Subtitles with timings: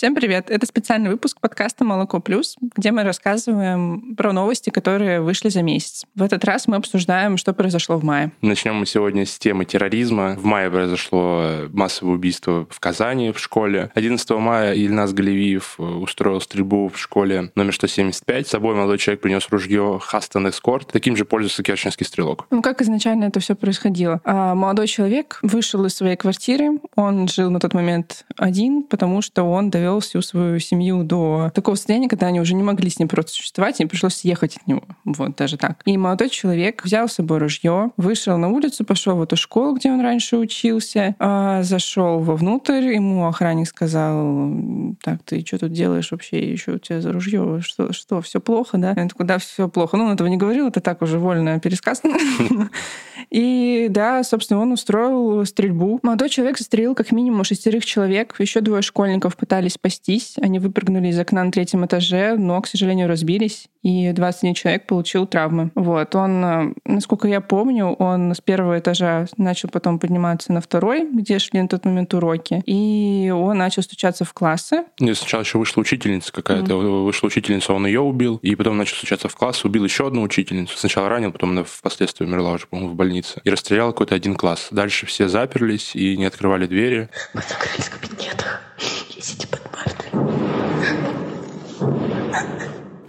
[0.00, 0.50] Всем привет!
[0.50, 6.06] Это специальный выпуск подкаста «Молоко плюс», где мы рассказываем про новости, которые вышли за месяц.
[6.14, 8.32] В этот раз мы обсуждаем, что произошло в мае.
[8.40, 10.36] Начнем мы сегодня с темы терроризма.
[10.38, 13.90] В мае произошло массовое убийство в Казани в школе.
[13.94, 18.46] 11 мая Ильнас Галевиев устроил стрельбу в школе номер 175.
[18.46, 20.88] С собой молодой человек принес ружье Хастон Эскорт.
[20.90, 22.46] Таким же пользуется керченский стрелок.
[22.48, 24.22] Ну, как изначально это все происходило?
[24.24, 26.80] А, молодой человек вышел из своей квартиры.
[26.96, 31.50] Он жил на тот момент один, потому что он довел довел всю свою семью до
[31.54, 34.66] такого состояния, когда они уже не могли с ним просто существовать, им пришлось съехать от
[34.66, 34.82] него.
[35.04, 35.82] Вот, даже так.
[35.84, 39.90] И молодой человек взял с собой ружье, вышел на улицу, пошел в эту школу, где
[39.90, 46.50] он раньше учился, а, зашел вовнутрь, ему охранник сказал, так, ты что тут делаешь вообще,
[46.50, 48.94] еще у тебя за ружье, что, что, все плохо, да?
[48.96, 49.96] Он такой, да, все плохо.
[49.96, 52.02] Ну, он этого не говорил, это так уже вольно пересказ.
[53.30, 56.00] И да, собственно, он устроил стрельбу.
[56.02, 58.34] Молодой человек застрелил как минимум шестерых человек.
[58.38, 60.36] Еще двое школьников пытались спастись.
[60.40, 65.26] Они выпрыгнули из окна на третьем этаже, но, к сожалению, разбились и 21 человек получил
[65.26, 65.70] травмы.
[65.74, 66.14] Вот.
[66.14, 71.38] Он, э, насколько я помню, он с первого этажа начал потом подниматься на второй, где
[71.38, 74.84] шли на тот момент уроки, и он начал стучаться в классы.
[74.98, 76.72] Нет, сначала еще вышла учительница какая-то.
[76.72, 77.04] Mm.
[77.04, 80.76] Вышла учительница, он ее убил, и потом начал стучаться в класс, убил еще одну учительницу.
[80.76, 83.40] Сначала ранил, потом она впоследствии умерла уже, по-моему, в больнице.
[83.44, 84.68] И расстрелял какой-то один класс.
[84.70, 87.08] Дальше все заперлись и не открывали двери.
[87.32, 88.62] Мы закрылись в кабинетах.
[89.20, 90.10] Сидите под партой.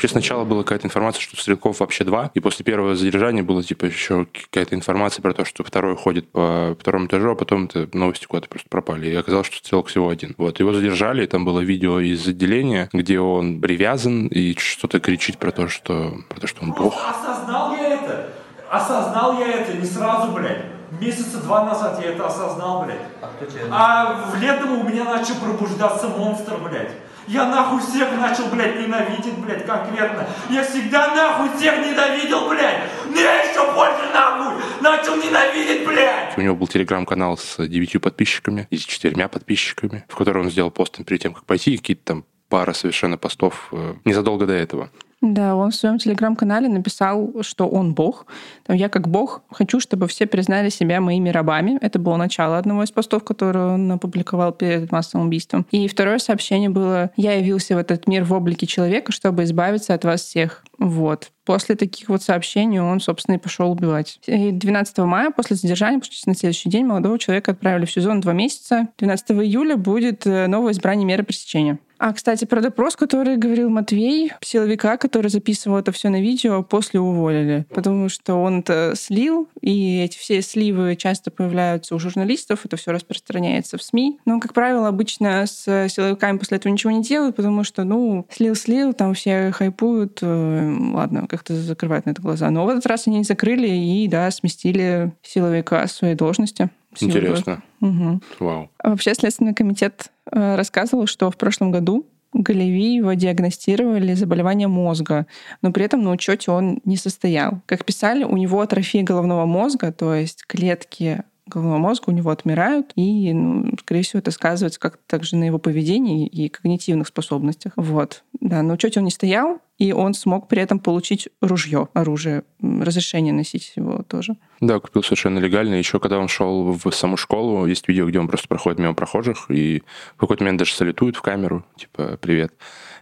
[0.02, 3.86] Вообще сначала была какая-то информация, что стрелков вообще два, и после первого задержания было типа
[3.86, 8.26] еще какая-то информация про то, что второй ходит по второму этажу, а потом это новости
[8.26, 9.12] куда-то просто пропали.
[9.12, 10.34] И оказалось, что стрелок всего один.
[10.40, 15.38] Вот, его задержали, и там было видео из отделения, где он привязан и что-то кричит
[15.38, 16.96] про то, что, про то, что он бог.
[17.08, 18.34] Осознал я это!
[18.72, 20.81] Осознал я это не сразу, блядь.
[21.02, 23.02] Месяца два назад я это осознал, блядь.
[23.24, 23.64] А, кто тебе...
[23.72, 26.92] а в летом у меня начал пробуждаться монстр, блядь.
[27.28, 30.28] Я нахуй всех начал, блядь, ненавидеть, блядь, конкретно.
[30.52, 32.84] Я всегда нахуй всех ненавидел, блядь.
[33.10, 36.38] Но я еще больше нахуй начал ненавидеть, блядь.
[36.38, 40.70] У него был телеграм-канал с девятью подписчиками и с четырьмя подписчиками, в котором он сделал
[40.70, 44.92] пост перед тем, как пойти, какие-то там пара совершенно постов э, незадолго до этого.
[45.22, 48.26] Да, он в своем телеграм-канале написал, что он бог.
[48.66, 51.78] Там, я как бог хочу, чтобы все признали себя моими рабами.
[51.80, 55.68] Это было начало одного из постов, который он опубликовал перед массовым убийством.
[55.70, 60.04] И второе сообщение было, я явился в этот мир в облике человека, чтобы избавиться от
[60.06, 60.64] вас всех.
[60.80, 61.31] Вот.
[61.46, 64.20] После таких вот сообщений он, собственно, и пошел убивать.
[64.26, 68.34] И 12 мая, после задержания, на следующий день, молодого человека отправили в СИЗО на два
[68.34, 68.88] месяца.
[68.98, 71.78] 12 июля будет э, новое избрание меры пресечения.
[72.03, 77.00] А, кстати, про допрос, который говорил Матвей, силовика, который записывал это все на видео, после
[77.00, 77.67] уволили.
[77.69, 82.91] Потому что он это слил, и эти все сливы часто появляются у журналистов, это все
[82.91, 84.19] распространяется в СМИ.
[84.25, 88.94] Но, как правило, обычно с силовиками после этого ничего не делают, потому что, ну, слил-слил,
[88.94, 92.50] там все хайпуют, э, ладно, как-то закрывают на это глаза.
[92.50, 96.72] Но в этот раз они не закрыли и, да, сместили силовика с своей должности.
[97.00, 97.63] Интересно.
[97.79, 98.22] Угу.
[98.40, 98.69] Вау.
[98.84, 105.28] Вообще Следственный комитет э, рассказывал, что в прошлом году Галевиева диагностировали заболевание мозга,
[105.62, 107.62] но при этом на учете он не состоял.
[107.66, 112.94] Как писали, у него атрофия головного мозга, то есть клетки головного мозга у него отмирают,
[112.96, 117.74] и, ну, скорее всего, это сказывается как-то также на его поведении и когнитивных способностях.
[117.75, 118.24] Вот.
[118.40, 123.34] Да, на учете он не стоял, и он смог при этом получить ружье, оружие, разрешение
[123.34, 124.38] носить его тоже.
[124.62, 125.76] Да, купил совершенно легально.
[125.76, 129.50] Еще когда он шел в саму школу, есть видео, где он просто проходит мимо прохожих
[129.50, 129.82] и
[130.16, 132.54] в какой-то момент даже салютует в камеру, типа «Привет».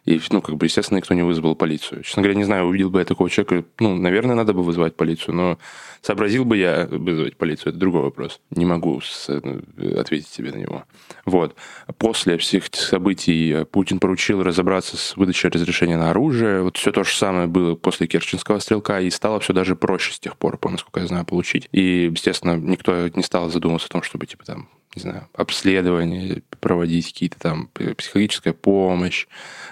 [0.05, 2.03] И, ну, как бы, естественно, никто не вызвал полицию.
[2.03, 5.35] Честно говоря, не знаю, увидел бы я такого человека, ну, наверное, надо бы вызывать полицию,
[5.35, 5.59] но
[6.01, 8.39] сообразил бы я вызвать полицию, это другой вопрос.
[8.49, 9.61] Не могу с, ну,
[9.99, 10.85] ответить себе на него.
[11.25, 11.55] Вот.
[11.97, 16.63] После всех событий Путин поручил разобраться с выдачей разрешения на оружие.
[16.63, 20.19] Вот все то же самое было после Керченского стрелка, и стало все даже проще с
[20.19, 21.69] тех пор, по насколько я знаю, получить.
[21.71, 27.11] И, естественно, никто не стал задумываться о том, чтобы, типа, там, не знаю, обследования проводить,
[27.11, 29.27] какие-то там психологическая помощь,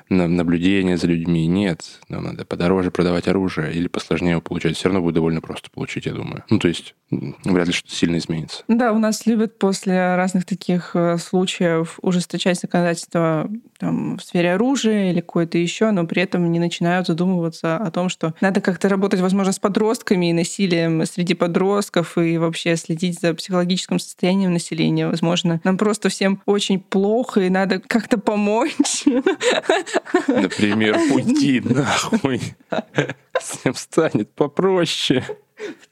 [0.10, 1.48] наблюдение за людьми.
[1.48, 4.78] Нет, нам надо подороже продавать оружие или посложнее его получать.
[4.78, 6.44] Все равно будет довольно просто получить, я думаю.
[6.50, 8.64] Ну, то есть вряд ли что-то сильно изменится.
[8.68, 15.12] Да, у нас любят после разных таких э, случаев ужесточать законодательство там, в сфере оружия
[15.12, 19.20] или какое-то еще, но при этом не начинают задумываться о том, что надо как-то работать,
[19.20, 25.08] возможно, с подростками и насилием среди подростков и вообще следить за психологическим состоянием населения.
[25.08, 29.06] Возможно, нам просто всем очень плохо и надо как-то помочь.
[30.28, 32.42] Например, уйти нахуй.
[33.40, 35.24] Всем станет попроще.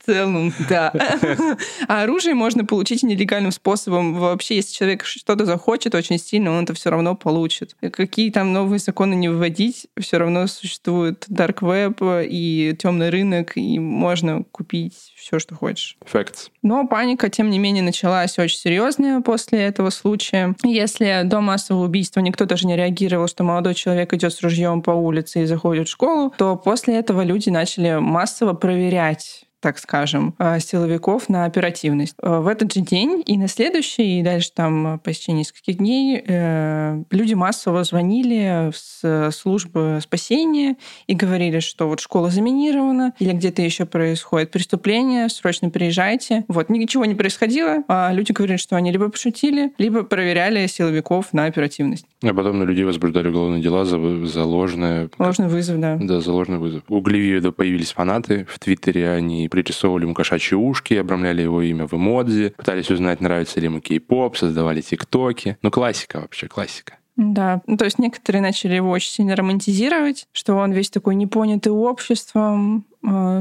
[0.05, 0.91] Целом, да.
[1.87, 4.13] А оружие можно получить нелегальным способом.
[4.15, 7.75] Вообще, если человек что-то захочет очень сильно, он это все равно получит.
[7.91, 13.79] Какие там новые законы не выводить, все равно существует dark web и темный рынок, и
[13.79, 15.97] можно купить все, что хочешь.
[16.11, 16.49] Facts.
[16.61, 20.55] Но паника, тем не менее, началась очень серьезная после этого случая.
[20.63, 24.91] Если до массового убийства никто даже не реагировал, что молодой человек идет с ружьем по
[24.91, 30.59] улице и заходит в школу, то после этого люди начали массово проверять так скажем, э,
[30.59, 32.15] силовиков на оперативность.
[32.21, 37.01] Э, в этот же день и на следующий, и дальше там почти нескольких дней э,
[37.09, 40.75] люди массово звонили с службы спасения
[41.07, 46.45] и говорили, что вот школа заминирована или где-то еще происходит преступление, срочно приезжайте.
[46.47, 51.45] Вот, ничего не происходило, а люди говорили, что они либо пошутили, либо проверяли силовиков на
[51.45, 52.05] оперативность.
[52.21, 53.97] А потом на людей возбуждали уголовные дела за,
[54.27, 55.09] за ложное...
[55.17, 55.97] Ложный вызов, да.
[55.99, 56.83] Да, за ложный вызов.
[56.87, 61.93] У Гливиеда появились фанаты в Твиттере, они пририсовывали ему кошачьи ушки, обрамляли его имя в
[61.93, 65.57] эмодзи, пытались узнать, нравится ли ему кей-поп, создавали тиктоки.
[65.61, 66.97] Ну, классика вообще, классика.
[67.15, 71.71] Да, ну, то есть некоторые начали его очень сильно романтизировать, что он весь такой непонятый
[71.71, 72.85] обществом,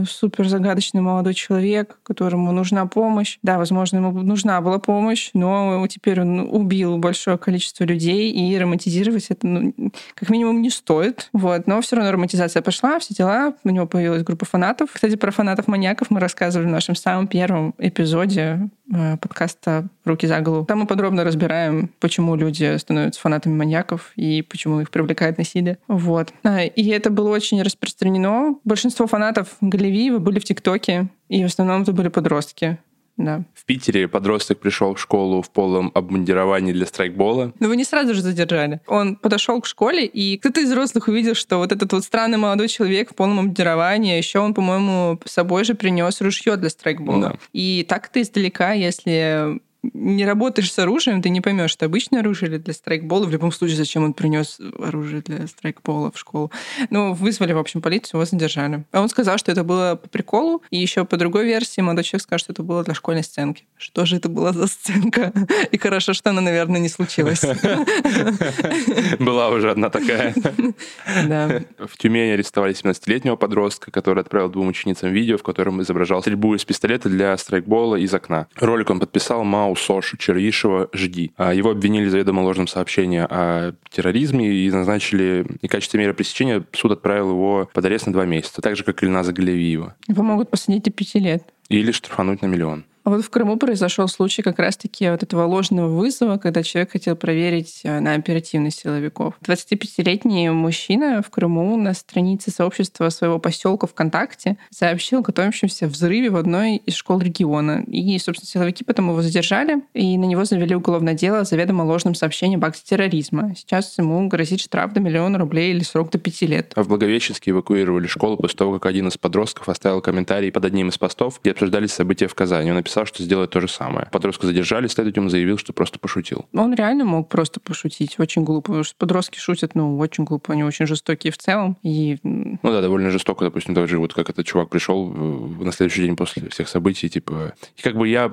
[0.08, 3.38] супер загадочный молодой человек, которому нужна помощь.
[3.42, 9.26] Да, возможно, ему нужна была помощь, но теперь он убил большое количество людей, и романтизировать
[9.30, 9.74] это, ну,
[10.14, 11.28] как минимум, не стоит.
[11.32, 11.66] Вот.
[11.66, 14.90] Но все равно романтизация пошла, все дела, у него появилась группа фанатов.
[14.92, 20.64] Кстати, про фанатов-маньяков мы рассказывали в нашем самом первом эпизоде э, подкаста «Руки за голову».
[20.66, 25.78] Там мы подробно разбираем, почему люди становятся фанатами маньяков и почему их привлекает насилие.
[25.88, 26.32] Вот.
[26.44, 28.56] А, и это было очень распространено.
[28.64, 32.78] Большинство фанатов Галевиева были в ТикТоке, и в основном это были подростки.
[33.16, 33.44] Да.
[33.54, 37.52] В Питере подросток пришел в школу в полном обмундировании для страйкбола.
[37.60, 38.80] Но вы не сразу же задержали.
[38.88, 42.68] Он подошел к школе, и кто-то из взрослых увидел, что вот этот вот странный молодой
[42.68, 47.20] человек в полном обмундировании, еще он, по-моему, с собой же принес ружье для страйкбола.
[47.20, 47.36] Да.
[47.52, 49.60] И так-то издалека, если
[49.92, 53.26] не работаешь с оружием, ты не поймешь, это обычное оружие или для страйкбола.
[53.26, 56.50] В любом случае, зачем он принес оружие для страйкбола в школу.
[56.90, 58.84] Ну, вызвали, в общем, полицию, его задержали.
[58.92, 62.22] А он сказал, что это было по приколу, и еще по другой версии молодой человек
[62.22, 63.64] сказал, что это было для школьной сценки.
[63.76, 65.32] Что же это была за сценка?
[65.70, 67.42] И хорошо, что она, наверное, не случилась.
[69.18, 70.34] Была уже одна такая.
[71.78, 76.64] В Тюмени арестовали 17-летнего подростка, который отправил двум ученицам видео, в котором изображал стрельбу из
[76.64, 78.46] пистолета для страйкбола из окна.
[78.56, 81.32] Ролик он подписал Мау Сош Червишева «Жди».
[81.36, 86.92] А его обвинили заведомо ложном сообщении о терроризме и назначили в качестве меры пресечения суд
[86.92, 89.94] отправил его под арест на два месяца, так же, как и Ильназа Галевиева.
[90.08, 91.44] Его могут посадить до пяти лет.
[91.68, 92.84] Или штрафануть на миллион.
[93.04, 97.16] А вот в Крыму произошел случай как раз-таки вот этого ложного вызова, когда человек хотел
[97.16, 99.34] проверить э, на оперативность силовиков.
[99.46, 106.36] 25-летний мужчина в Крыму на странице сообщества своего поселка ВКонтакте сообщил о готовящемся взрыве в
[106.36, 107.84] одной из школ региона.
[107.86, 112.14] И, собственно, силовики потом его задержали, и на него завели уголовное дело за ведомо ложным
[112.14, 113.54] сообщением об акте терроризма.
[113.54, 116.72] Сейчас ему грозит штраф до миллиона рублей или срок до пяти лет.
[116.74, 120.88] А в Благовещенске эвакуировали школу после того, как один из подростков оставил комментарий под одним
[120.88, 122.70] из постов, где обсуждались события в Казани.
[122.70, 124.08] Он написал написал, что сделает то же самое.
[124.12, 126.46] Подростка задержали, следователь заявил, что просто пошутил.
[126.52, 128.18] Он реально мог просто пошутить.
[128.18, 128.68] Очень глупо.
[128.68, 130.52] Потому что подростки шутят, ну, очень глупо.
[130.52, 131.76] Они очень жестокие в целом.
[131.82, 132.18] И...
[132.22, 133.44] Ну да, довольно жестоко.
[133.44, 137.54] Допустим, даже вот как этот чувак пришел на следующий день после всех событий, типа...
[137.76, 138.30] И как бы я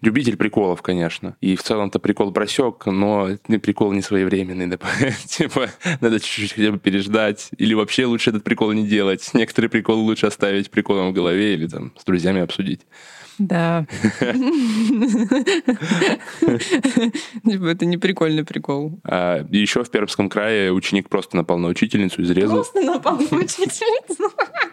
[0.00, 1.36] любитель приколов, конечно.
[1.40, 4.66] И в целом-то прикол просек, но прикол не своевременный.
[4.66, 4.78] Да,
[5.26, 5.68] типа,
[6.00, 7.50] надо чуть-чуть хотя бы переждать.
[7.58, 9.30] Или вообще лучше этот прикол не делать.
[9.34, 12.80] Некоторые приколы лучше оставить приколом в голове или там с друзьями обсудить.
[13.40, 13.86] Да.
[17.44, 19.00] Типа, это не прикольный прикол.
[19.02, 22.56] А, еще в Пермском крае ученик просто напал на учительницу, изрезал.
[22.56, 24.30] Просто напал на учительницу?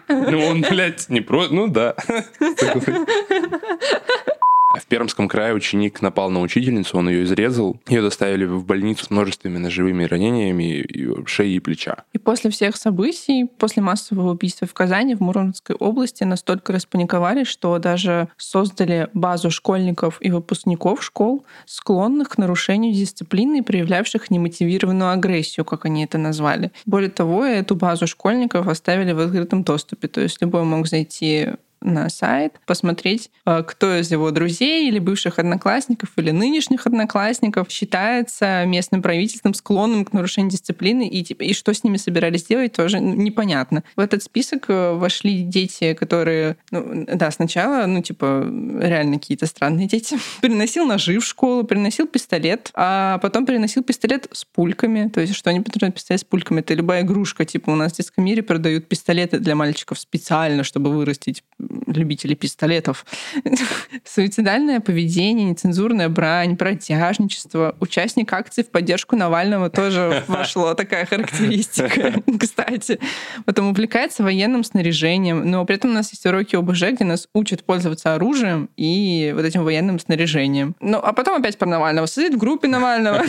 [0.09, 1.55] Ну, он, блядь, не просто...
[1.55, 1.95] Ну, да.
[4.75, 7.79] В Пермском крае ученик напал на учительницу, он ее изрезал.
[7.87, 12.03] Ее доставили в больницу с множественными ножевыми ранениями шеи и плеча.
[12.13, 17.79] И после всех событий, после массового убийства в Казани, в Мурманской области, настолько распаниковали, что
[17.79, 25.65] даже создали базу школьников и выпускников школ, склонных к нарушению дисциплины и проявлявших немотивированную агрессию,
[25.65, 26.71] как они это назвали.
[26.85, 30.07] Более того, эту базу школьников оставили в открытом доступе.
[30.07, 35.39] То есть любой мог зайти на сайт, посмотреть, э, кто из его друзей или бывших
[35.39, 41.73] одноклассников или нынешних одноклассников считается местным правительством склонным к нарушению дисциплины и, типа, и что
[41.73, 43.83] с ними собирались делать, тоже непонятно.
[43.95, 48.47] В этот список э, вошли дети, которые, ну, да, сначала, ну, типа,
[48.81, 50.17] реально какие-то странные дети.
[50.41, 55.09] Приносил ножи в школу, приносил пистолет, а потом приносил пистолет с пульками.
[55.09, 56.59] То есть, что они подразумевают пистолет с пульками?
[56.59, 57.45] Это любая игрушка.
[57.45, 61.43] Типа, у нас в детском мире продают пистолеты для мальчиков специально, чтобы вырастить
[61.87, 63.05] любители пистолетов.
[64.05, 67.75] Суицидальное поведение, нецензурная брань, протяжничество.
[67.79, 72.99] Участник акции в поддержку Навального тоже вошло такая характеристика, кстати.
[73.45, 77.63] Потом увлекается военным снаряжением, но при этом у нас есть уроки ОБЖ, где нас учат
[77.63, 80.75] пользоваться оружием и вот этим военным снаряжением.
[80.79, 82.07] Ну, а потом опять про Навального.
[82.07, 83.23] Сидит в группе Навального,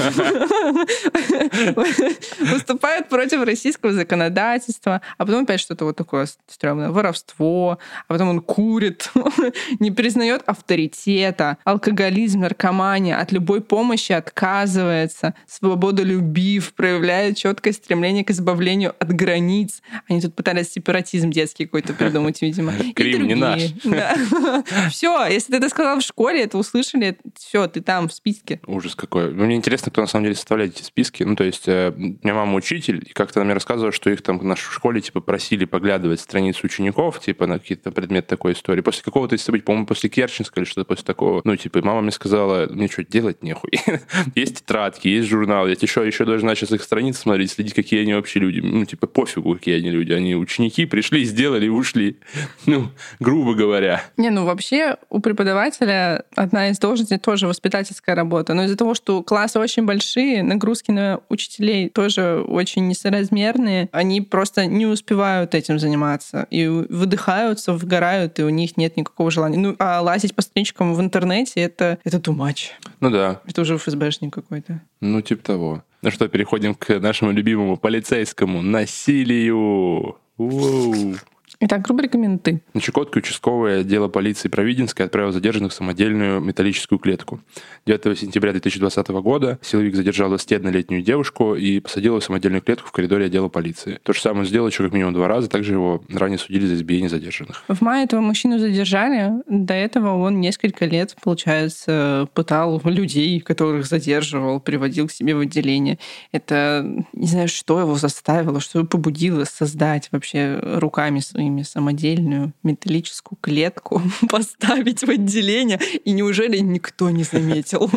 [2.41, 6.91] выступает против российского законодательства, а потом опять что-то вот такое стрёмное.
[6.91, 9.11] Воровство, а потом он курит,
[9.81, 18.95] не признает авторитета, алкоголизм, наркомания, от любой помощи отказывается, свободолюбив, проявляет четкое стремление к избавлению
[18.99, 19.83] от границ.
[20.09, 22.73] Они тут пытались сепаратизм детский какой-то придумать, видимо.
[22.95, 23.63] Крим не наш.
[24.91, 28.61] Все, если ты это сказал в школе, это услышали, все, ты там в списке.
[28.67, 29.33] Ужас какой.
[29.33, 31.23] Ну, мне интересно, кто на самом деле составляет эти списки.
[31.23, 34.23] Ну, то есть, э, у меня мама учитель, и как-то она мне рассказывала, что их
[34.23, 38.81] там в нашей школе, типа, просили поглядывать страницы учеников, типа, на какие-то предметы такой истории.
[38.81, 41.41] После какого-то, если быть, по-моему, после Керченска или что-то после такого.
[41.45, 43.71] Ну, типа, мама мне сказала, мне что, делать нехуй.
[44.35, 48.15] есть тетрадки, есть журнал, я еще, еще должна сейчас их страницы смотреть, следить, какие они
[48.15, 48.61] вообще люди.
[48.61, 50.13] Ну, типа, пофигу, какие они люди.
[50.13, 52.19] Они ученики, пришли, сделали ушли.
[52.67, 54.03] Ну, грубо говоря.
[54.17, 58.55] Не, ну, вообще, у преподавателя одна из должностей тоже воспитательская работа.
[58.55, 64.67] Но из-за того, что классы очень большие, нагрузки на учителей тоже очень несоразмерные, они просто
[64.67, 66.47] не успевают этим заниматься.
[66.51, 67.73] И выдыхаются,
[68.09, 69.59] вгорают, и у них нет никакого желания.
[69.59, 72.69] Ну, а лазить по страничкам в интернете— это, это too much.
[73.01, 73.41] Ну да.
[73.47, 74.81] Это уже ФСБшник какой-то.
[75.01, 75.83] Ну, типа того.
[76.03, 80.17] Ну что, переходим к нашему любимому полицейскому насилию.
[80.37, 81.17] Воу.
[81.61, 82.63] Итак, рубрика «Менты».
[82.73, 87.41] На Чукотке участковое отдела полиции Провиденской отправил задержанных в самодельную металлическую клетку.
[87.85, 92.93] 9 сентября 2020 года силовик задержал 21-летнюю девушку и посадил ее в самодельную клетку в
[92.93, 93.99] коридоре отдела полиции.
[94.05, 97.09] То же самое сделал еще как минимум два раза, также его ранее судили за избиение
[97.09, 97.65] задержанных.
[97.67, 99.33] В мае этого мужчину задержали.
[99.49, 105.99] До этого он несколько лет, получается, пытал людей, которых задерживал, приводил к себе в отделение.
[106.31, 113.39] Это, не знаю, что его заставило, что его побудило создать вообще руками своими самодельную металлическую
[113.41, 117.91] клетку поставить в отделение, и неужели никто не заметил?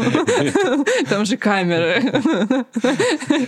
[1.09, 2.01] Там же камеры.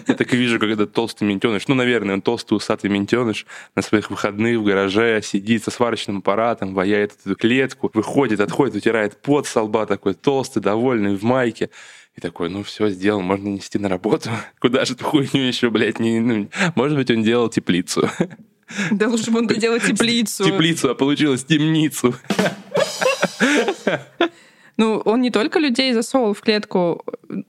[0.08, 3.46] Я так и вижу, как этот толстый ментеныш, ну, наверное, он толстый усатый ментеныш
[3.76, 9.22] на своих выходных в гараже сидит со сварочным аппаратом, ваяет эту клетку, выходит, отходит, утирает
[9.22, 11.70] пот со лба такой толстый, довольный, в майке.
[12.16, 14.30] И такой, ну все, сделал, можно нести на работу.
[14.60, 16.20] Куда же эту хуйню еще, блядь, не...
[16.20, 18.10] Ну, может быть, он делал теплицу.
[18.92, 20.44] Да лучше бы он доделал теплицу.
[20.44, 22.16] Теплицу, а получилось темницу.
[24.76, 27.06] Ну, он не только людей засовывал в клетку,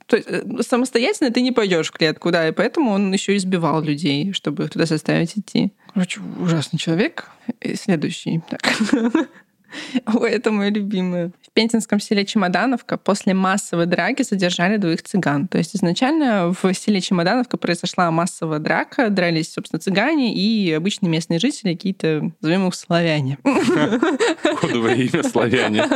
[0.07, 3.83] то есть э, самостоятельно ты не пойдешь в клетку, да, и поэтому он еще избивал
[3.83, 5.73] людей, чтобы их туда заставить идти.
[5.95, 7.31] Короче, ужасный человек.
[7.61, 8.43] И следующий.
[8.51, 9.29] Так.
[10.15, 11.29] Ой, это мой любимый.
[11.43, 15.49] В пензенском селе Чемодановка после массовой драки задержали двоих цыган.
[15.49, 21.39] То есть изначально в селе Чемодановка произошла массовая драка, дрались, собственно, цыгане и обычные местные
[21.39, 23.39] жители, какие-то, назовем их, славяне.
[24.61, 25.85] Кодовое имя славяне.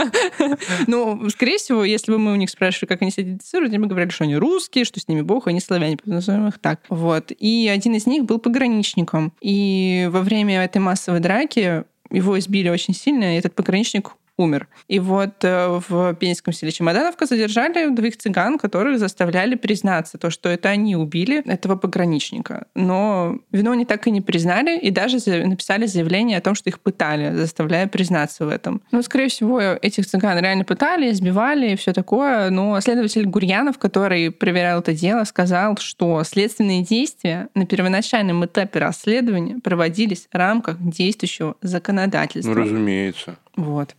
[0.86, 3.88] Ну, скорее всего, если бы мы у них спрашивали, как они себя идентифицируют, они бы
[3.88, 6.80] говорили, что они русские, что с ними бог, они славяне, назовем их так.
[6.88, 7.32] Вот.
[7.38, 9.32] И один из них был пограничником.
[9.40, 14.68] И во время этой массовой драки его избили очень сильно, и этот пограничник умер.
[14.86, 20.48] И вот э, в Пензенском селе Чемодановка задержали двоих цыган, которых заставляли признаться, то, что
[20.48, 22.66] это они убили этого пограничника.
[22.74, 26.80] Но вину они так и не признали, и даже написали заявление о том, что их
[26.80, 28.80] пытали, заставляя признаться в этом.
[28.92, 34.30] Ну, скорее всего, этих цыган реально пытали, избивали и все такое, но следователь Гурьянов, который
[34.30, 41.56] проверял это дело, сказал, что следственные действия на первоначальном этапе расследования проводились в рамках действующего
[41.60, 42.54] законодательства.
[42.54, 43.36] Ну, разумеется.
[43.56, 43.96] Вот.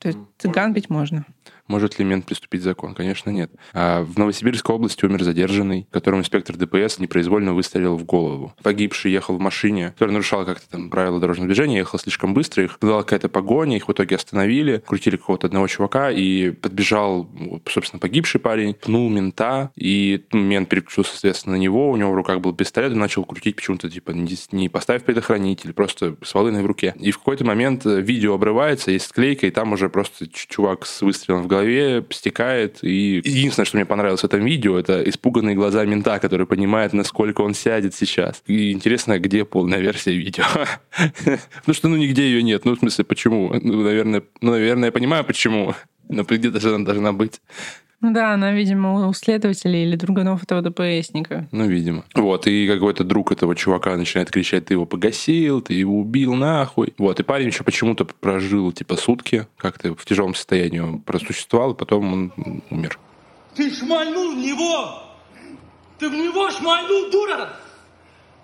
[0.00, 1.26] То есть цыган бить можно.
[1.70, 2.96] Может ли мент приступить закон?
[2.96, 3.52] Конечно, нет.
[3.72, 8.52] А в Новосибирской области умер задержанный, которому инспектор ДПС непроизвольно выстрелил в голову.
[8.64, 12.76] Погибший ехал в машине, которая нарушала как-то там правила дорожного движения, ехал слишком быстро, их
[12.80, 17.30] была какая-то погоня, их в итоге остановили, крутили какого-то одного чувака, и подбежал,
[17.68, 22.40] собственно, погибший парень, пнул мента, и мент переключился, соответственно, на него, у него в руках
[22.40, 26.96] был пистолет, и начал крутить почему-то, типа, не поставив предохранитель, просто с волыной в руке.
[26.98, 31.44] И в какой-то момент видео обрывается, есть склейка, и там уже просто чувак с выстрелом
[31.44, 32.78] в голове голове стекает.
[32.82, 37.42] И единственное, что мне понравилось в этом видео, это испуганные глаза мента, который понимает, насколько
[37.42, 38.42] он сядет сейчас.
[38.46, 40.44] И интересно, где полная версия видео.
[40.94, 41.38] Потому
[41.74, 42.64] что, ну, нигде ее нет.
[42.64, 43.52] Ну, в смысле, почему?
[43.62, 45.74] Ну, наверное, ну, наверное, я понимаю, почему.
[46.08, 47.40] Но где-то же она должна быть.
[48.00, 51.46] Ну да, она, видимо, у следователей или друганов этого ДПСника.
[51.52, 52.04] Ну, видимо.
[52.14, 56.94] Вот, и какой-то друг этого чувака начинает кричать, ты его погасил, ты его убил нахуй.
[56.96, 61.76] Вот, и парень еще почему-то прожил, типа, сутки, как-то в тяжелом состоянии он просуществовал, и
[61.76, 62.98] потом он умер.
[63.54, 65.02] Ты шмальнул в него!
[65.98, 67.50] Ты в него шмальнул, дура!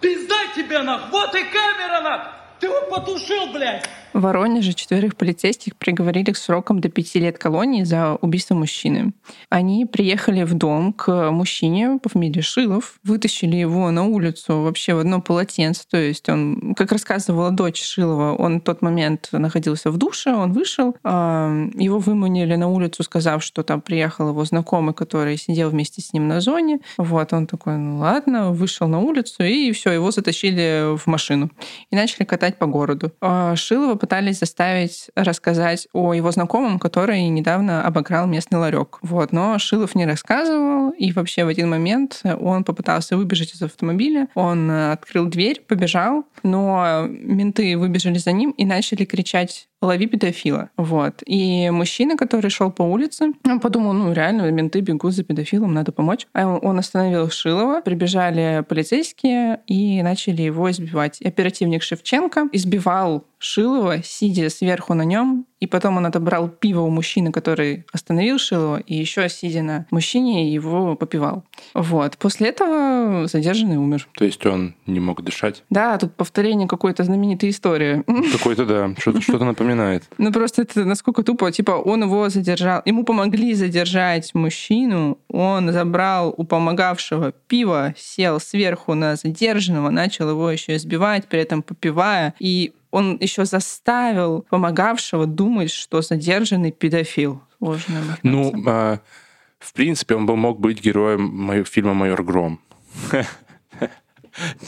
[0.02, 1.08] Пизда тебе, нах!
[1.10, 2.32] Вот и камера, нах!
[2.60, 3.88] Ты его потушил, блядь!
[4.16, 9.12] В Воронеже четверых полицейских приговорили к срокам до пяти лет колонии за убийство мужчины.
[9.50, 15.00] Они приехали в дом к мужчине по фамилии Шилов, вытащили его на улицу вообще в
[15.00, 15.82] одно полотенце.
[15.90, 20.54] То есть он, как рассказывала дочь Шилова, он в тот момент находился в душе, он
[20.54, 26.00] вышел, а, его выманили на улицу, сказав, что там приехал его знакомый, который сидел вместе
[26.00, 26.80] с ним на зоне.
[26.96, 31.50] Вот он такой, ну ладно, вышел на улицу, и все, его затащили в машину
[31.90, 33.12] и начали катать по городу.
[33.20, 38.98] А Шилова пытались заставить рассказать о его знакомом, который недавно обыграл местный ларек.
[39.02, 39.32] Вот.
[39.32, 44.70] Но Шилов не рассказывал, и вообще в один момент он попытался выбежать из автомобиля, он
[44.70, 50.70] открыл дверь, побежал, но менты выбежали за ним и начали кричать лови педофила.
[50.76, 51.22] Вот.
[51.26, 55.92] И мужчина, который шел по улице, он подумал, ну реально, менты бегут за педофилом, надо
[55.92, 56.26] помочь.
[56.32, 61.20] А он остановил Шилова, прибежали полицейские и начали его избивать.
[61.22, 67.32] Оперативник Шевченко избивал Шилова, сидя сверху на нем, и потом он отобрал пиво у мужчины,
[67.32, 71.44] который остановил Шилова, и еще сидя на мужчине его попивал.
[71.74, 72.18] Вот.
[72.18, 74.08] После этого задержанный умер.
[74.14, 75.64] То есть он не мог дышать?
[75.70, 78.04] Да, тут повторение какой-то знаменитой истории.
[78.32, 80.04] Какой-то, да, что-то, что-то напоминает.
[80.18, 81.52] Ну просто это насколько тупо.
[81.52, 88.94] Типа он его задержал, ему помогли задержать мужчину, он забрал у помогавшего пиво, сел сверху
[88.94, 95.70] на задержанного, начал его еще избивать, при этом попивая, и он еще заставил помогавшего думать,
[95.70, 97.42] что задержанный педофил.
[98.22, 99.00] Ну, а,
[99.58, 102.58] в принципе, он бы мог быть героем фильма «Майор Гром».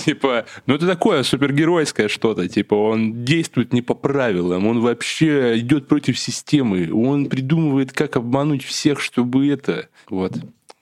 [0.04, 2.48] Типа, ну это такое супергеройское что-то.
[2.48, 8.62] Типа, он действует не по правилам, он вообще идет против системы, он придумывает, как обмануть
[8.62, 9.88] всех, чтобы это.
[10.10, 10.34] Вот.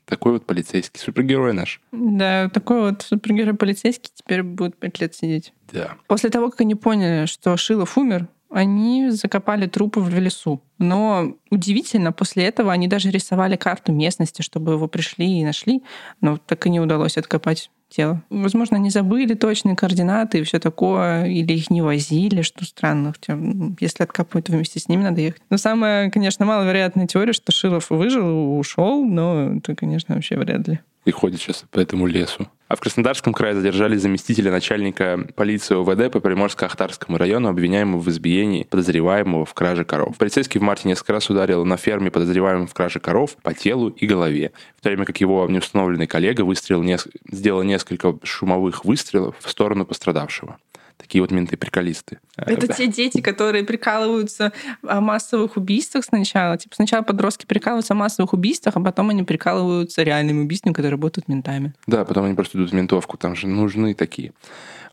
[0.07, 1.01] Такой вот полицейский.
[1.01, 1.81] Супергерой наш.
[1.93, 5.53] Да, такой вот супергерой полицейский теперь будет пять лет сидеть.
[5.73, 5.97] Да.
[6.07, 10.63] После того, как они поняли, что Шилов умер, они закопали трупы в лесу.
[10.79, 15.83] Но удивительно, после этого они даже рисовали карту местности, чтобы его пришли и нашли,
[16.21, 18.23] но так и не удалось откопать тело.
[18.31, 23.13] Возможно, они забыли точные координаты и все такое, или их не возили, что странно.
[23.13, 23.39] Хотя,
[23.81, 25.43] если откапывают вместе с ними, надо ехать.
[25.51, 30.81] Но самая, конечно, маловероятная теория, что Шилов выжил ушел, но это, конечно, вообще вряд ли
[31.07, 32.49] и ходит сейчас по этому лесу.
[32.69, 38.65] А в Краснодарском крае задержали заместителя начальника полиции ОВД по Приморско-Ахтарскому району, обвиняемого в избиении
[38.65, 40.17] подозреваемого в краже коров.
[40.19, 44.07] Полицейский в марте несколько раз ударил на ферме подозреваемого в краже коров по телу и
[44.07, 46.85] голове, в то время как его неустановленный коллега выстрелил,
[47.31, 50.59] сделал несколько шумовых выстрелов в сторону пострадавшего
[50.97, 52.19] такие вот менты-приколисты.
[52.37, 56.57] Это те дети, которые прикалываются о массовых убийствах сначала.
[56.59, 61.29] Типа сначала подростки прикалываются о массовых убийствах, а потом они прикалываются реальными убийствами, которые работают
[61.29, 61.75] ментами.
[61.87, 64.33] Да, потом они просто идут в ментовку, там же нужны такие.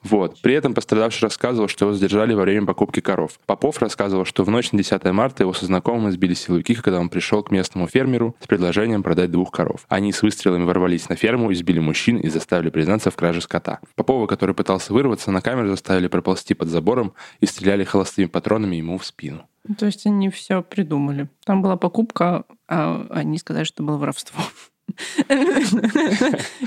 [0.04, 0.42] Вот.
[0.42, 3.40] При этом пострадавший рассказывал, что его задержали во время покупки коров.
[3.46, 7.10] Попов рассказывал, что в ночь на 10 марта его со знакомым избили силовики, когда он
[7.10, 9.86] пришел к местному фермеру с предложением продать двух коров.
[9.88, 13.80] Они с выстрелами ворвались на ферму, избили мужчин и заставили признаться в краже скота.
[13.96, 18.98] Попова, который пытался вырваться, на камеру заставили проползти под забором и стреляли холостыми патронами ему
[18.98, 19.48] в спину.
[19.78, 21.30] То есть они все придумали.
[21.46, 24.42] Там была покупка, а они сказали, что было воровство.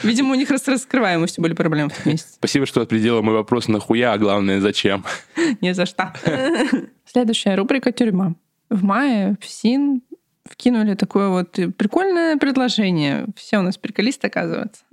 [0.03, 2.35] Видимо, у них с раскрываемостью были проблемы в месяц.
[2.35, 5.05] Спасибо, что определила мой вопрос нахуя, а главное, зачем.
[5.61, 6.13] Не за что.
[7.05, 8.35] Следующая рубрика «Тюрьма».
[8.69, 10.03] В мае в СИН
[10.51, 13.27] вкинули такое вот прикольное предложение.
[13.37, 14.85] Все у нас приколисты, оказывается.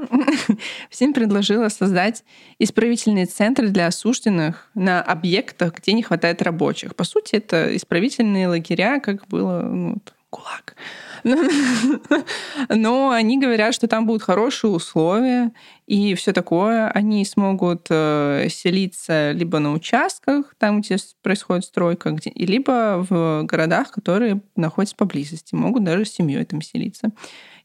[0.90, 2.24] СИН предложила создать
[2.60, 6.96] исправительные центры для осужденных на объектах, где не хватает рабочих.
[6.96, 9.98] По сути, это исправительные лагеря, как было ну,
[10.34, 10.76] ГУЛАГ.
[12.70, 15.52] Но они говорят, что там будут хорошие условия
[15.88, 16.90] и все такое.
[16.90, 23.92] Они смогут э, селиться либо на участках, там, где происходит стройка, где, либо в городах,
[23.92, 25.56] которые находятся поблизости.
[25.56, 27.12] Могут даже с семьей там селиться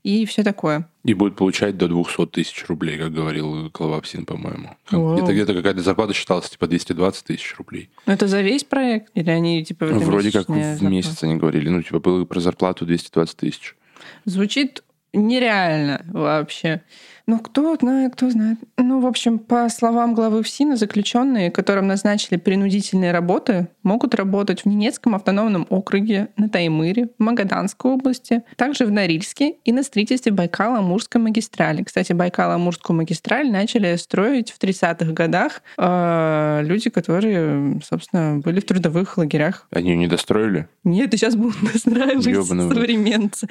[0.02, 0.88] и все такое.
[1.04, 4.76] И будет получать до 200 тысяч рублей, как говорил глава ПСИН, по-моему.
[4.90, 7.90] Где-то где какая-то зарплата считалась, типа 220 тысяч рублей.
[8.06, 9.11] Но это за весь проект?
[9.14, 11.68] Или они, типа, ну, Вроде как в месяц они говорили.
[11.68, 13.76] Ну, типа, было про зарплату 220 тысяч.
[14.24, 14.82] Звучит
[15.12, 16.82] нереально вообще.
[17.29, 18.59] Ну, кто знает, кто знает.
[18.79, 24.67] Ну, в общем, по словам главы ФСИНа, заключенные, которым назначили принудительные работы, могут работать в
[24.67, 31.21] Ненецком автономном округе, на Таймыре, в Магаданской области, также в Норильске и на строительстве Байкала-Амурской
[31.21, 31.83] магистрали.
[31.83, 39.19] Кстати, Байкало-Амурскую магистраль начали строить в 30-х годах э, люди, которые, собственно, были в трудовых
[39.19, 39.67] лагерях.
[39.71, 40.67] Они ее не достроили?
[40.83, 43.47] Нет, и сейчас будут достраивать Ёбаный современцы.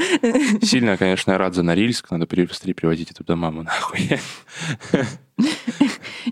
[0.64, 2.10] Сильно, конечно, рад за Норильск.
[2.10, 4.20] Надо быстрее приводить эту маму нахуй.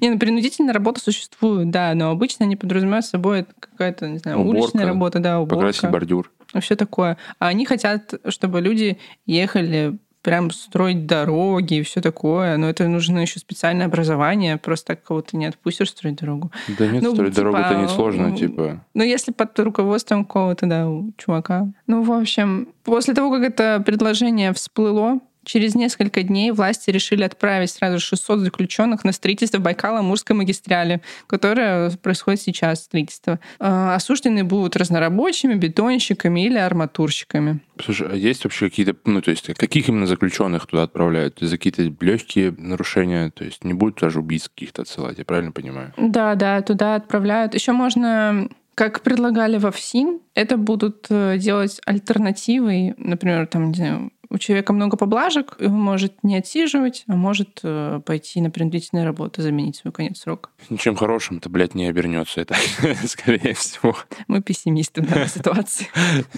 [0.01, 4.59] Не, ну принудительная работа существует, да, но обычно они подразумевают собой какая-то, не знаю, Уборка,
[4.59, 6.31] уличная работа, да, Покрасить уборка, бордюр.
[6.59, 7.17] все такое.
[7.39, 13.19] А они хотят, чтобы люди ехали прям строить дороги и все такое, но это нужно
[13.19, 16.51] еще специальное образование, просто так кого-то не отпустишь строить дорогу.
[16.79, 18.83] Да нет, Ну, строить дорогу это типа, несложно, типа.
[18.95, 21.67] Ну, если под руководством какого-то, да, у чувака.
[21.85, 27.71] Ну, в общем, после того, как это предложение всплыло, через несколько дней власти решили отправить
[27.71, 33.39] сразу 600 заключенных на строительство Байкала-Амурской магистрали, которое происходит сейчас, строительство.
[33.59, 37.59] А, Осужденные будут разнорабочими, бетонщиками или арматурщиками.
[37.81, 41.37] Слушай, а есть вообще какие-то, ну, то есть, каких именно заключенных туда отправляют?
[41.39, 43.31] За какие-то легкие нарушения?
[43.31, 45.93] То есть, не будет даже убийц каких-то отсылать, я правильно понимаю?
[45.97, 47.53] Да, да, туда отправляют.
[47.53, 54.11] Еще можно, как предлагали во ФСИН, это будут э, делать альтернативой, например, там, не знаю,
[54.29, 59.05] у человека много поблажек, и он может не отсиживать, а может э, пойти на принудительные
[59.05, 60.49] работы, заменить свой конец срока.
[60.69, 62.41] Ничем хорошим это, блядь, не обернется.
[62.41, 62.55] Это,
[63.05, 63.95] скорее всего,
[64.27, 65.87] Мы пессимисты в данной ситуации.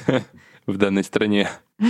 [0.68, 1.50] в данной стране.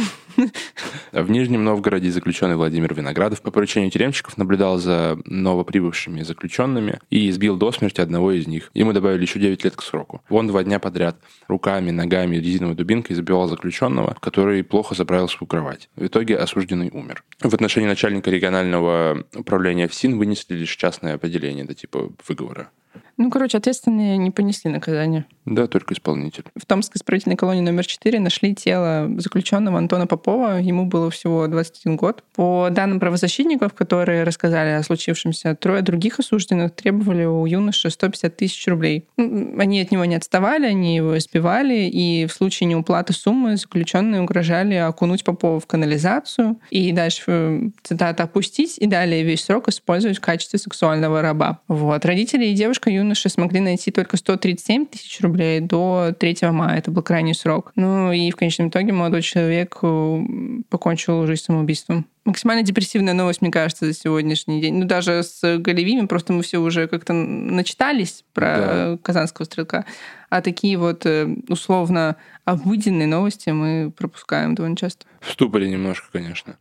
[1.12, 7.58] В Нижнем Новгороде заключенный Владимир Виноградов по поручению тюремщиков наблюдал за новоприбывшими заключенными и избил
[7.58, 8.70] до смерти одного из них.
[8.76, 10.22] Ему добавили еще 9 лет к сроку.
[10.30, 15.90] Он два дня подряд руками, ногами, резиновой дубинкой забивал заключенного, который плохо заправил свою кровать.
[15.96, 17.24] В итоге осужденный умер.
[17.42, 22.70] В отношении начальника регионального управления ФСИН вынесли лишь частное определение, да типа выговора.
[23.18, 25.26] Ну, короче, ответственные не понесли наказание.
[25.46, 26.44] Да, только исполнитель.
[26.56, 30.60] В Томской исправительной колонии номер 4 нашли тело заключенного Антона Попова.
[30.60, 32.24] Ему было всего 21 год.
[32.36, 38.68] По данным правозащитников, которые рассказали о случившемся, трое других осужденных требовали у юноши 150 тысяч
[38.68, 39.06] рублей.
[39.18, 44.22] М, Они от него не отставали, они его избивали, и в случае неуплаты суммы заключенные
[44.22, 50.18] угрожали окунуть Попова в канализацию и дальше, э, цитата, «опустить и далее весь срок использовать
[50.18, 51.60] в качестве сексуального раба».
[51.68, 52.06] Вот.
[52.06, 56.78] Родители и девушка юноши смогли найти только 137 тысяч рублей до 3 мая.
[56.80, 57.72] Это был крайний срок.
[57.76, 60.22] Ну и в конечном итоге молодой человек э,
[60.70, 62.06] покончил жизнь самоубийством.
[62.26, 64.76] Максимально депрессивная новость, мне кажется, за сегодняшний день.
[64.76, 68.98] Ну, даже с Галевими, просто мы все уже как-то начитались про Да.
[69.02, 69.86] казанского стрелка.
[70.30, 75.06] А такие вот э, условно обыденные новости мы пропускаем довольно часто.
[75.22, 76.58] В ступоре немножко, конечно.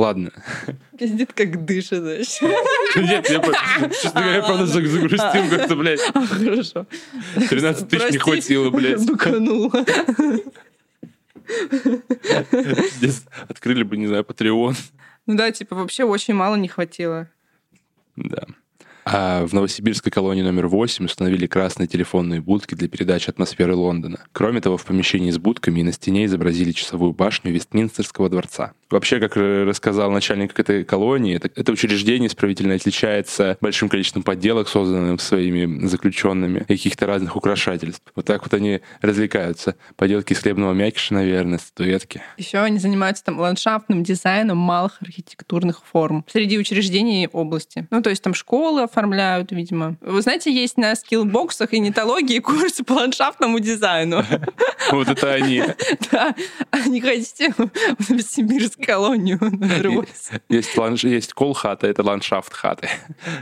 [0.00, 0.30] Ладно.
[0.98, 2.40] Пиздит, как дышит, знаешь.
[2.96, 6.00] Нет, я, честно говоря, правда заг- загрустил как-то, блядь.
[6.14, 6.86] А, Хорошо.
[7.34, 9.04] 13 тысяч не хватило, блядь.
[9.06, 9.84] Быканула.
[12.96, 14.74] Здесь открыли бы, не знаю, Patreon.
[15.26, 17.28] Ну да, типа вообще очень мало не хватило.
[18.16, 18.46] Да.
[19.12, 24.20] А в новосибирской колонии номер 8 установили красные телефонные будки для передачи атмосферы Лондона.
[24.30, 28.72] Кроме того, в помещении с будками и на стене изобразили часовую башню Вестминстерского дворца.
[28.88, 35.20] Вообще, как рассказал начальник этой колонии, это, это учреждение исправительно отличается большим количеством подделок, созданных
[35.20, 38.04] своими заключенными, каких-то разных украшательств.
[38.14, 39.74] Вот так вот они развлекаются.
[39.96, 42.22] Поделки из хлебного мякиша, наверное, статуэтки.
[42.36, 47.88] Еще они занимаются там ландшафтным дизайном малых архитектурных форм среди учреждений области.
[47.90, 49.96] Ну, то есть там школы оформляют, видимо.
[50.00, 54.24] Вы знаете, есть на скиллбоксах и нетологии курсы по ландшафтному дизайну.
[54.92, 55.62] Вот это они.
[56.10, 56.34] Да,
[56.86, 59.38] не хотите в Новосибирск колонию?
[60.48, 62.88] Есть, кол-хата, это ландшафт хаты.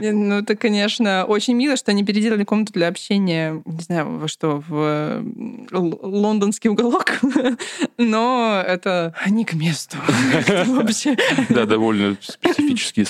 [0.01, 4.61] Ну, это, конечно, очень мило, что они переделали комнату для общения, не знаю, во что,
[4.67, 5.23] в
[5.71, 7.19] лондонский уголок,
[7.97, 9.97] но это не к месту.
[10.67, 11.17] Вообще.
[11.49, 13.03] Да, довольно специфически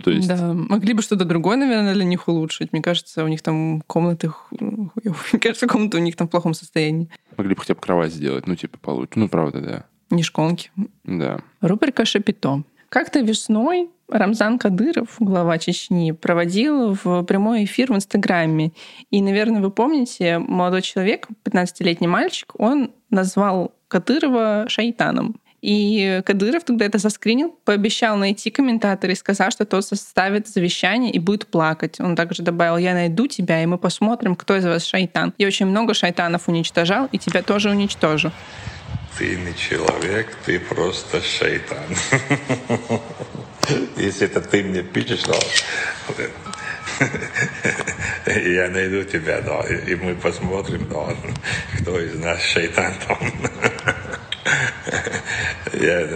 [0.00, 2.72] то есть, Да, могли бы что-то другое, наверное, для них улучшить.
[2.72, 4.28] Мне кажется, у них там комнаты...
[4.28, 4.90] хуёвые.
[5.32, 7.08] Мне кажется, комната у них там в плохом состоянии.
[7.36, 9.12] могли бы хотя бы кровать сделать, ну, типа, получше.
[9.16, 9.84] Ну, правда, да.
[10.10, 10.70] Не шконки.
[11.04, 11.40] Да.
[11.60, 12.64] Рубрика «Шапито».
[12.90, 18.72] Как-то весной Рамзан Кадыров, глава Чечни, проводил в прямой эфир в Инстаграме.
[19.10, 25.40] И, наверное, вы помните, молодой человек, 15-летний мальчик, он назвал Кадырова шайтаном.
[25.62, 31.20] И Кадыров тогда это заскринил, пообещал найти комментатора и сказал, что тот составит завещание и
[31.20, 32.00] будет плакать.
[32.00, 35.32] Он также добавил, я найду тебя, и мы посмотрим, кто из вас шайтан.
[35.38, 38.32] Я очень много шайтанов уничтожал, и тебя тоже уничтожу.
[39.16, 41.84] Ты не человек, ты просто шайтан.
[43.96, 45.38] Если это ты мне пишешь, то
[48.26, 51.14] я найду тебя, да, и мы посмотрим, да,
[51.78, 53.18] кто из нас шайтан там.
[55.72, 56.08] Я,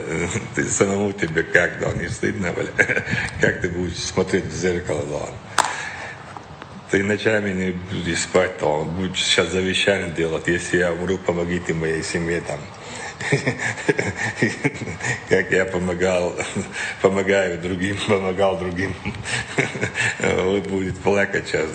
[0.55, 2.67] ты самому тебе как, да, не стыдно, бля?
[3.41, 5.65] Как ты будешь смотреть в зеркало, да?
[6.91, 10.47] Ты ночами не спать, то будешь сейчас завещание делать.
[10.47, 12.61] Если я умру, помогите моей семье там.
[15.29, 16.35] Как я помогал,
[17.03, 18.95] помогаю другим, помогал другим.
[20.21, 21.71] Вот будет плакать сейчас.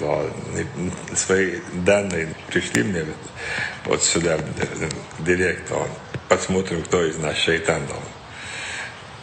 [1.16, 3.06] Свои данные пришли мне
[3.86, 5.72] вот сюда, в директ.
[6.32, 7.82] Посмотрим, кто из нас шайтан.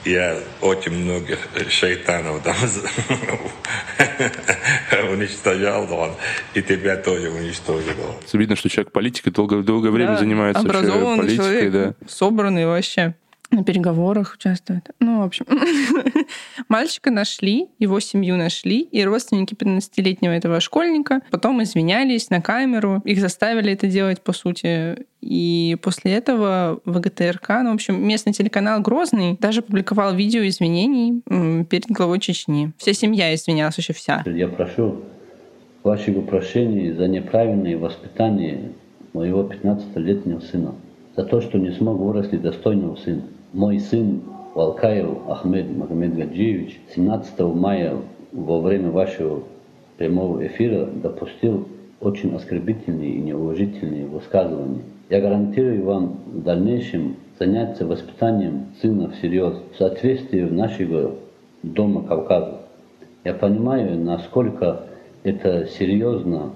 [0.05, 1.38] Я очень многих
[1.71, 2.55] шайтанов там
[5.11, 6.11] уничтожал, он,
[6.53, 7.94] и тебя тоже уничтожил.
[8.35, 11.94] Видно, что человек политикой долго, долгое время Да, занимается вообще образованный политикой, человек, да.
[12.07, 13.14] собранный вообще.
[13.51, 14.91] На переговорах участвует.
[15.01, 15.47] Ну, в общем.
[16.69, 23.01] Мальчика нашли, его семью нашли, и родственники 15-летнего этого школьника потом извинялись на камеру.
[23.05, 25.07] Их заставили это делать, по сути.
[25.23, 31.23] И после этого ВГТРК, ну, в общем, местный телеканал Грозный даже публиковал видео извинений
[31.65, 32.73] перед главой Чечни.
[32.77, 34.25] Вся семья извинялась, вообще вся.
[34.27, 35.05] Я прошу
[35.83, 38.73] вашего прощения за неправильное воспитание
[39.15, 40.75] моего 15-летнего сына.
[41.17, 43.23] За то, что не смог вырастить достойного сына.
[43.55, 44.21] Мой сын
[44.55, 47.97] Валкаев Ахмед Магомед Гаджиевич 17 мая
[48.31, 49.43] во время вашего
[49.97, 51.67] прямого эфира допустил
[51.99, 54.83] очень оскорбительные и неуважительные высказывания.
[55.09, 61.13] Я гарантирую вам в дальнейшем заняться воспитанием сына всерьез в соответствии нашего
[61.63, 62.61] дома Кавказа.
[63.25, 64.83] Я понимаю, насколько
[65.23, 66.51] это серьезно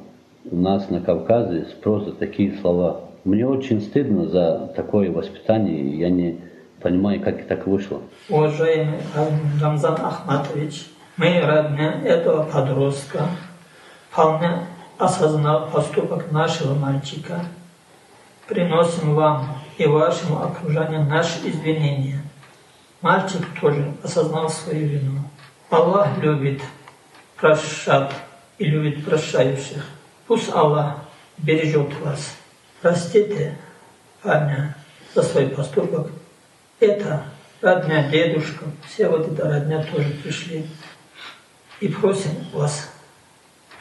[0.50, 3.00] у нас на Кавказе спрос за такие слова.
[3.24, 6.36] Мне очень стыдно за такое воспитание, я не
[6.82, 8.02] понимаю, как так вышло.
[8.28, 9.00] Уважаемый
[9.60, 13.28] Рамзан Ахматович, мы родня этого подростка,
[14.10, 14.66] вполне
[14.98, 17.44] осознав поступок нашего мальчика,
[18.46, 19.46] приносим вам
[19.78, 22.22] и вашему окружению наши извинения.
[23.00, 25.20] Мальчик тоже осознал свою вину.
[25.70, 26.60] Аллах любит
[27.36, 28.12] прощать
[28.58, 29.84] и любит прощающих.
[30.26, 30.96] Пусть Аллах
[31.38, 32.36] бережет вас.
[32.80, 33.56] Простите
[34.22, 34.76] парня
[35.14, 36.10] за свой поступок.
[36.82, 37.22] Это
[37.60, 40.66] родня дедушка, все вот это родня тоже пришли.
[41.78, 42.91] И просим вас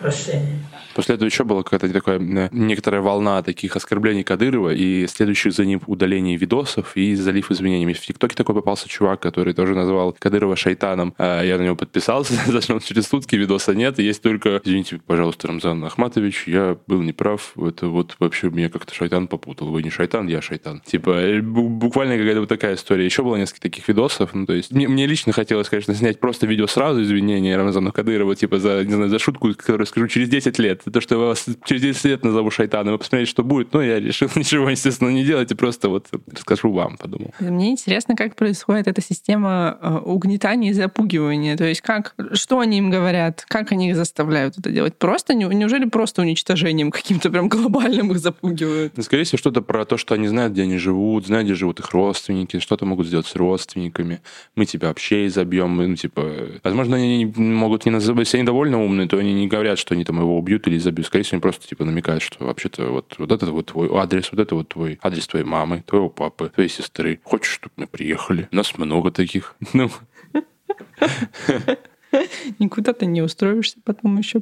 [0.02, 0.60] прощения.
[0.94, 5.66] После этого еще была какая-то такая э, некоторая волна таких оскорблений Кадырова и следующих за
[5.66, 7.94] ним удалений видосов и залив извинениями.
[7.94, 11.14] В ТикТоке такой попался чувак, который тоже назвал Кадырова шайтаном.
[11.18, 14.00] А Я на него подписался, зашел через сутки, видоса нет.
[14.00, 17.54] Есть только, извините, пожалуйста, Рамзан Ахматович, я был неправ.
[17.56, 19.70] Это вот вообще меня как-то шайтан попутал.
[19.70, 20.82] Вы не шайтан, я шайтан.
[20.86, 23.06] Типа, э, бу- буквально какая-то вот такая история.
[23.06, 24.34] Еще было несколько таких видосов.
[24.34, 28.36] Ну, то есть, мне, мне лично хотелось, конечно, снять просто видео сразу извинения Рамзану Кадырову,
[28.36, 30.82] типа, за, не знаю, за шутку, которую скажу через 10 лет.
[30.92, 33.74] То, что я вас через 10 лет назову шайтаном, вы посмотрите, что будет.
[33.74, 37.34] Ну, я решил ничего, естественно, не делать, и просто вот расскажу вам, подумал.
[37.40, 41.56] Мне интересно, как происходит эта система э, угнетания и запугивания.
[41.58, 44.98] То есть как, что они им говорят, как они их заставляют это делать.
[44.98, 48.94] Просто, не- неужели просто уничтожением каким-то прям глобальным их запугивают?
[48.98, 51.80] Ну, Скорее всего, что-то про то, что они знают, где они живут, знают, где живут
[51.80, 54.22] их родственники, что-то могут сделать с родственниками.
[54.56, 55.76] Мы тебя вообще изобьем.
[55.78, 56.32] Ну, типа,
[56.64, 60.04] возможно, они могут не называть, если они довольно умные, то они не говорят, что они
[60.04, 61.08] там его убьют или изобьют.
[61.08, 64.40] Скорее всего, они просто типа намекают, что вообще-то вот, вот это вот твой адрес, вот
[64.40, 67.20] это вот твой адрес твоей мамы, твоего папы, твоей сестры.
[67.24, 68.48] Хочешь, чтобы мы приехали?
[68.52, 69.56] У нас много таких.
[69.74, 69.90] Ну,
[72.60, 74.42] Никуда ты не устроишься потом еще.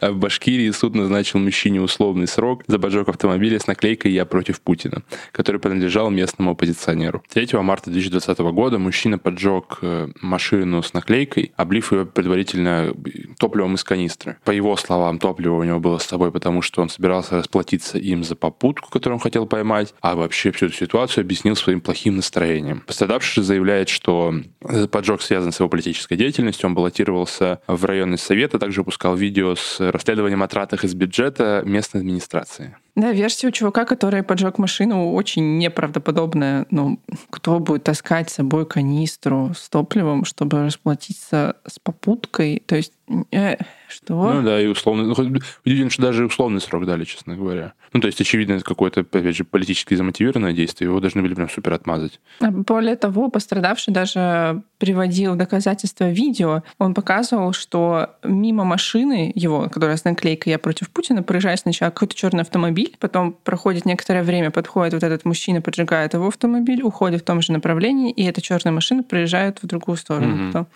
[0.00, 4.60] А в Башкирии суд назначил мужчине условный срок за поджог автомобиля с наклейкой «Я против
[4.60, 7.22] Путина», который принадлежал местному оппозиционеру.
[7.32, 12.94] 3 марта 2020 года мужчина поджег э, машину с наклейкой, облив ее предварительно
[13.38, 14.38] топливом из канистры.
[14.44, 18.24] По его словам, топливо у него было с собой, потому что он собирался расплатиться им
[18.24, 22.82] за попутку, которую он хотел поймать, а вообще всю эту ситуацию объяснил своим плохим настроением.
[22.86, 28.54] Пострадавший заявляет, что э, поджог связан с его политической деятельностью, он баллотировался в районный совет,
[28.54, 32.76] а также выпускал видео с расследованием о тратах из бюджета местной администрации.
[32.96, 36.66] Да, версия у чувака, который поджег машину, очень неправдоподобная.
[36.70, 37.00] Ну,
[37.30, 42.62] кто будет таскать с собой канистру с топливом, чтобы расплатиться с попуткой?
[42.66, 42.92] То есть,
[43.32, 43.56] э,
[43.90, 44.32] Что?
[44.32, 45.04] Ну да, и условно.
[45.04, 47.74] ну, Удивительно, что даже условный срок дали, честно говоря.
[47.92, 50.88] Ну, то есть, очевидно, это какое-то, опять же, политически замотивированное действие.
[50.88, 52.20] Его должны были прям супер отмазать.
[52.40, 56.62] А Более того, пострадавший даже приводил доказательства видео.
[56.78, 62.14] Он показывал, что мимо машины его, которая с наклейкой «Я против Путина», проезжает сначала какой-то
[62.14, 67.24] черный автомобиль, потом проходит некоторое время, подходит вот этот мужчина, поджигает его автомобиль, уходит в
[67.24, 70.36] том же направлении, и эта черная машина проезжает в другую сторону.
[70.36, 70.66] Мгм.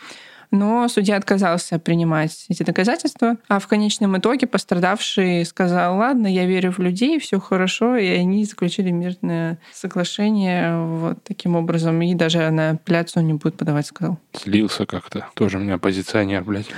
[0.54, 6.70] Но судья отказался принимать эти доказательства, а в конечном итоге пострадавший сказал, ладно, я верю
[6.70, 12.70] в людей, все хорошо, и они заключили мирное соглашение вот таким образом, и даже на
[12.70, 14.20] апелляцию не будет подавать, сказал.
[14.32, 15.26] Слился как-то.
[15.34, 16.68] Тоже у меня оппозиционер, блядь.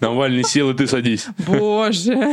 [0.00, 1.26] Навальный сел, и ты садись.
[1.46, 2.32] Боже.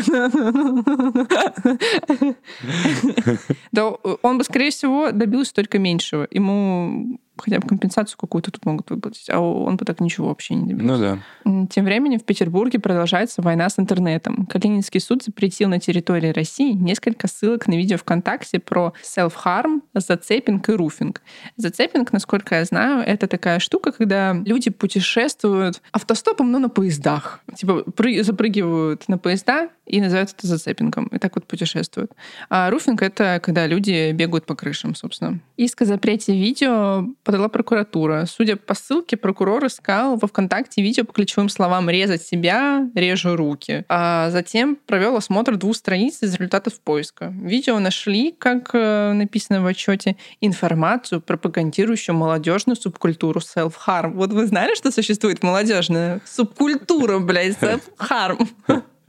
[3.71, 3.87] Да,
[4.21, 6.27] он бы, скорее всего, добился только меньшего.
[6.29, 10.73] Ему хотя бы компенсацию какую-то тут могут выплатить, а он бы так ничего вообще не
[10.73, 10.93] добился.
[10.93, 11.67] Ну да.
[11.67, 14.45] Тем временем в Петербурге продолжается война с интернетом.
[14.45, 20.73] Калининский суд запретил на территории России несколько ссылок на видео ВКонтакте про self-harm, зацепинг и
[20.73, 21.21] руфинг.
[21.57, 27.41] Зацепинг, насколько я знаю, это такая штука, когда люди путешествуют автостопом, но на поездах.
[27.55, 31.07] Типа пры- запрыгивают на поезда и называют это зацепингом.
[31.07, 32.11] И так вот путешествуют.
[32.49, 35.39] А руфинг— это когда люди бегают по крышам, собственно.
[35.57, 38.25] Иск о запрете видео подала прокуратура.
[38.27, 43.85] Судя по ссылке, прокурор искал во ВКонтакте видео по ключевым словам «резать себя», «режу руки».
[43.89, 47.33] А затем провел осмотр двух страниц из результатов поиска.
[47.35, 54.11] Видео нашли, как э, написано в отчете, информацию, пропагандирующую молодежную субкультуру self-harm.
[54.13, 58.47] Вот вы знали, что существует молодежная субкультура, блядь, self-harm?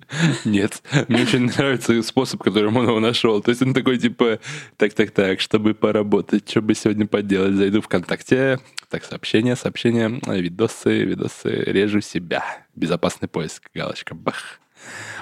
[0.45, 0.83] Нет.
[1.09, 3.41] Мне очень нравится способ, которым он его нашел.
[3.43, 4.41] То есть он такой, типа,
[4.77, 8.59] так-так-так, чтобы поработать, что бы сегодня поделать, зайду ВКонтакте,
[8.91, 12.45] так, сообщения, сообщения, видосы, видосы, режу себя.
[12.75, 14.61] Безопасный поиск, галочка, бах.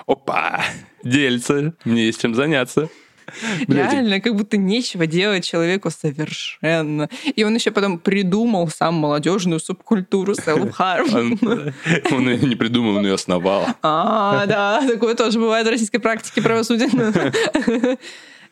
[0.06, 0.64] Опа,
[1.04, 2.88] дельце, мне есть чем заняться.
[3.68, 7.08] Реально, как будто нечего делать человеку совершенно.
[7.36, 11.38] И он еще потом придумал сам молодежную субкультуру self-harm.
[11.42, 11.72] Он,
[12.10, 13.66] он ее не придумал, он ее основал.
[13.82, 16.88] А, да, такое тоже бывает в российской практике правосудия.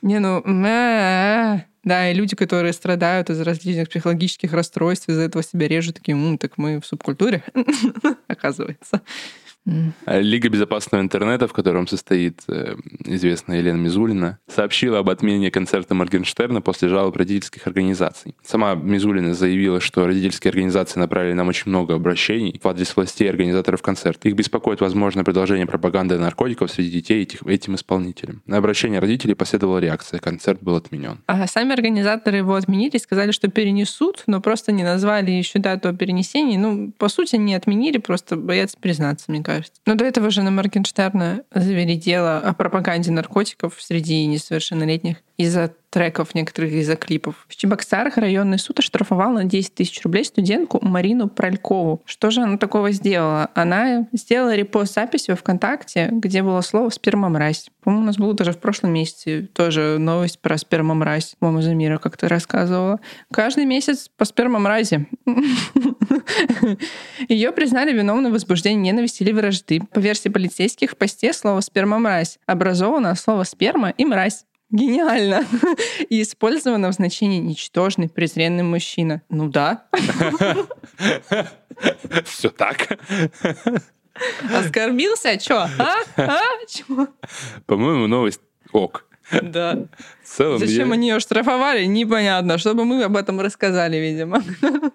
[0.02, 5.68] Не, ну, э, да, и люди, которые страдают из различных психологических расстройств, из-за этого себя
[5.68, 7.42] режут, такие, «М, так мы в субкультуре,
[8.26, 9.02] оказывается.
[9.66, 9.92] М.
[10.06, 16.62] Лига безопасного интернета, в котором состоит э, известная Елена Мизулина, сообщила об отмене концерта Моргенштерна
[16.62, 18.34] после жалоб родительских организаций.
[18.42, 23.30] Сама Мизулина заявила, что родительские организации направили нам очень много обращений в адрес властей и
[23.30, 24.28] организаторов концерта.
[24.28, 28.42] Их беспокоит возможное продолжение пропаганды наркотиков среди детей этих, этим исполнителям.
[28.46, 30.20] На обращение родителей последовала реакция.
[30.20, 31.18] Концерт был отменен.
[31.26, 36.58] А сами организаторы его отменили, сказали, что перенесут, но просто не назвали еще дату перенесения.
[36.58, 39.49] Ну, по сути, не отменили, просто боятся признаться, мне кажется.
[39.86, 46.34] Но до этого же на Моргенштерна завели дело о пропаганде наркотиков среди несовершеннолетних из-за треков
[46.34, 47.46] некоторых, из-за клипов.
[47.48, 52.02] В Чебоксарах районный суд оштрафовал на 10 тысяч рублей студентку Марину Пралькову.
[52.04, 53.50] Что же она такого сделала?
[53.54, 57.70] Она сделала репост записи во ВКонтакте, где было слово «спермомразь».
[57.82, 61.34] По-моему, у нас было даже в прошлом месяце тоже новость про спермомразь.
[61.38, 63.00] По-моему, Замира как-то рассказывала.
[63.32, 65.06] Каждый месяц по спермомразе.
[67.28, 69.80] Ее признали виновной в возбуждении ненависти или вражды.
[69.92, 74.44] По версии полицейских, в посте слово «спермомразь» образовано от слова «сперма» и «мразь».
[74.70, 75.44] Гениально.
[76.08, 79.22] И использовано в значении «ничтожный, презренный мужчина».
[79.28, 79.86] Ну да.
[82.24, 82.98] Все так.
[84.54, 85.38] Оскорбился?
[85.38, 85.66] Чё?
[85.78, 85.96] А?
[86.16, 86.40] А?
[86.68, 87.08] Чё?
[87.66, 88.40] По-моему, новость
[88.72, 89.06] ок.
[89.42, 89.86] Да.
[90.24, 92.58] В целом, Зачем я- они ее штрафовали, непонятно.
[92.58, 94.42] Чтобы мы об этом рассказали, видимо.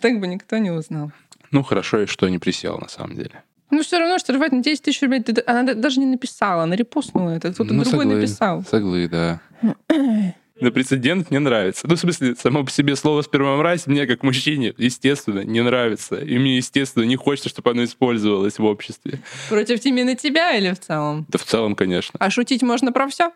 [0.00, 1.10] Так бы никто не узнал.
[1.50, 3.42] Ну, хорошо, и что не присел, на самом деле.
[3.74, 5.20] Ну, все равно штрафовать на 10 тысяч рублей.
[5.22, 7.52] ты- Она да- даже не написала, она репостнула это.
[7.52, 8.64] Кто-то Ну, другой соглы- написал.
[8.70, 9.40] Соглы, да.
[10.60, 11.86] Но прецедент мне нравится.
[11.88, 16.14] Ну, в смысле, само по себе слово «спермомразь» мне, как мужчине, естественно, не нравится.
[16.16, 19.20] И мне, естественно, не хочется, чтобы оно использовалось в обществе.
[19.48, 21.26] Против именно тебя или в целом?
[21.28, 22.16] Да в целом, конечно.
[22.20, 23.32] А шутить можно про все?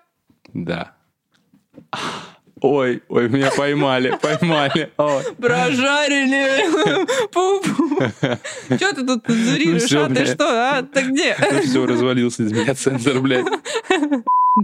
[0.55, 0.93] Да.
[2.61, 4.91] Ой, ой, меня поймали, поймали.
[4.97, 5.23] Ой.
[5.39, 6.67] Прожарили!
[8.79, 9.91] Че ты тут цензурируешь?
[9.91, 10.45] Ну А ты что?
[10.49, 11.37] А ты где?
[11.53, 13.47] Ну все, развалился из меня цензор, блядь.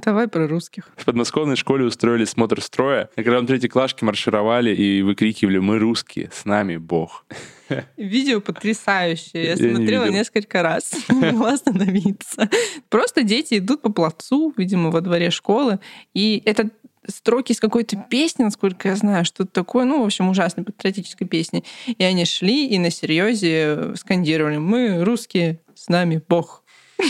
[0.03, 0.89] Давай про русских.
[0.97, 3.11] В подмосковной школе устроили смотр строя.
[3.17, 7.25] И когда там третьеклашки маршировали и выкрикивали «Мы русские, с нами Бог».
[7.97, 9.45] Видео потрясающее.
[9.45, 10.19] Я, Я не смотрела видел.
[10.19, 10.93] несколько раз.
[11.09, 12.51] Не могла остановиться.
[12.91, 15.79] Просто дети идут по плацу, видимо, во дворе школы.
[16.13, 16.71] И это
[17.09, 21.64] строки из какой-то песни, насколько я знаю, что-то такое, ну, в общем, ужасной патриотической песни.
[21.87, 26.62] И они шли и на серьезе скандировали «Мы русские, с нами Бог»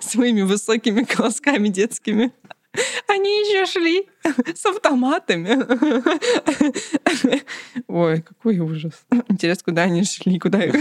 [0.00, 2.32] своими высокими колосками детскими.
[3.08, 4.08] Они еще шли
[4.54, 5.58] с автоматами.
[7.86, 9.04] Ой, какой ужас.
[9.28, 10.74] Интересно, куда они шли, куда их...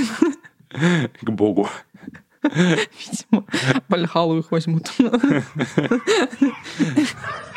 [1.21, 1.69] К Богу.
[2.41, 3.45] Видимо,
[3.87, 4.91] Вальхалу их возьмут.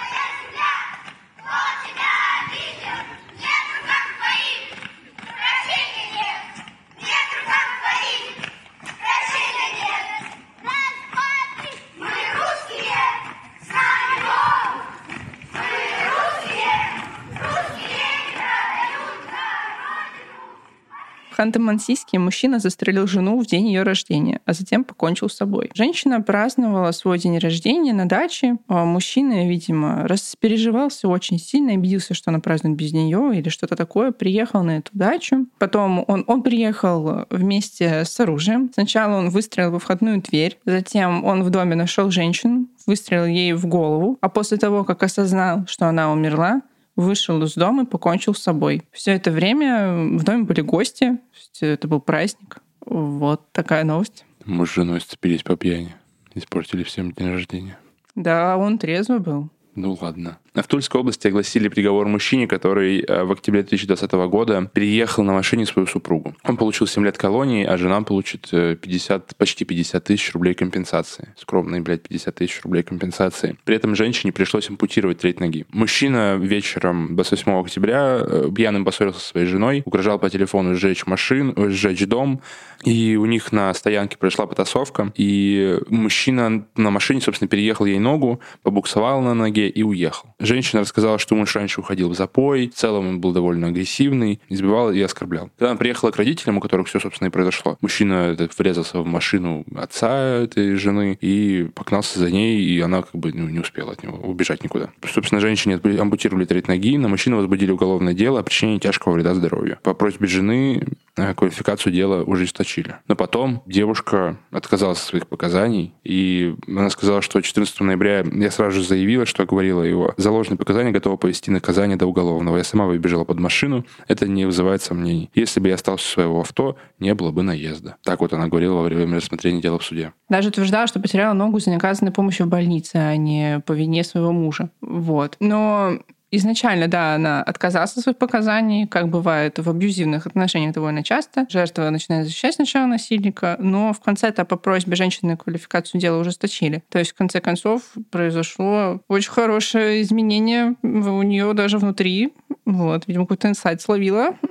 [21.37, 25.71] Ханты-Мансийске мужчина застрелил жену в день ее рождения, а затем покончил с собой.
[25.75, 28.57] Женщина праздновала свой день рождения на даче.
[28.69, 34.13] А мужчина, видимо, распереживался очень сильно, обиделся, что она празднует без нее или что-то такое.
[34.13, 35.47] Приехал на эту дачу.
[35.59, 38.71] Потом он, он приехал вместе с оружием.
[38.73, 43.67] Сначала он выстрелил во входную дверь, затем он в доме нашел женщину, выстрелил ей в
[43.67, 46.63] голову, а после того, как осознал, что она умерла,
[46.97, 48.83] вышел из дома и покончил с собой.
[48.91, 51.19] Все это время в доме были гости,
[51.61, 52.59] это был праздник.
[52.81, 54.25] Вот такая новость.
[54.45, 55.95] Мы с женой сцепились по пьяни.
[56.35, 57.79] Испортили всем день рождения.
[58.15, 59.51] Да, он трезвый был.
[59.75, 60.39] Ну ладно.
[60.57, 65.67] В Тульской области огласили приговор мужчине, который э, в октябре 2020 года переехал на машине
[65.67, 66.35] свою супругу.
[66.45, 71.35] Он получил 7 лет колонии, а жена получит 50, э, почти 50 тысяч рублей компенсации.
[71.37, 73.59] Скромные, блядь, 50 тысяч рублей компенсации.
[73.65, 75.67] При этом женщине пришлось ампутировать треть ноги.
[75.73, 81.53] Мужчина вечером 28 октября э, пьяным поссорился со своей женой, угрожал по телефону сжечь машину,
[81.71, 82.41] сжечь дом,
[82.83, 88.41] и у них на стоянке произошла потасовка, и мужчина на машине, собственно, переехал ей ногу,
[88.63, 90.35] побуксовал на ноге и уехал.
[90.47, 94.93] Женщина рассказала, что муж раньше уходил в запой, в целом он был довольно агрессивный, избивал
[94.93, 95.51] и оскорблял.
[95.59, 99.07] Когда она приехала к родителям, у которых все, собственно, и произошло, мужчина этот врезался в
[99.07, 103.93] машину отца этой жены и погнался за ней, и она как бы ну, не успела
[103.93, 104.91] от него убежать никуда.
[105.13, 109.79] Собственно, женщине ампутировали треть ноги, на мужчину возбудили уголовное дело о причинении тяжкого вреда здоровью.
[109.83, 110.87] По просьбе жены
[111.17, 112.97] э, квалификацию дела ужесточили.
[113.09, 118.77] Но потом девушка отказалась от своих показаний, и она сказала, что 14 ноября я сразу
[118.79, 122.57] же заявила, что говорила его, ложные показания готова повести наказание до уголовного.
[122.57, 125.31] Я сама выбежала под машину, это не вызывает сомнений.
[125.35, 127.97] Если бы я остался своего авто, не было бы наезда.
[128.05, 130.13] Так вот она говорила во время рассмотрения дела в суде.
[130.29, 134.33] Даже утверждала, что потеряла ногу за неоказанной помощью в больнице, а не по вине своего
[134.33, 134.71] мужа.
[134.81, 135.37] Вот.
[135.41, 135.99] Но
[136.37, 141.47] Изначально, да, она отказалась от своих показаний, как бывает в абьюзивных отношениях довольно часто.
[141.49, 146.85] Жертва начинает защищать сначала насильника, но в конце-то по просьбе женщины квалификацию дела ужесточили.
[146.91, 147.81] То есть, в конце концов,
[148.11, 152.35] произошло очень хорошее изменение у нее даже внутри.
[152.67, 154.37] Вот, видимо, какой-то инсайт словила.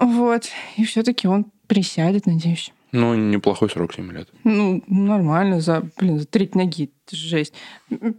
[0.00, 0.44] Вот.
[0.76, 2.72] И все-таки он присядет, надеюсь.
[2.92, 4.28] Ну, неплохой срок, 7 лет.
[4.44, 6.90] Ну, нормально, за, блин, за треть ноги.
[7.10, 7.54] Жесть.